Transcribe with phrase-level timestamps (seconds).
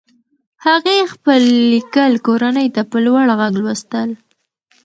[0.65, 1.41] هغې خپل
[1.73, 4.09] لیکل کورنۍ ته په لوړ غږ لوستل.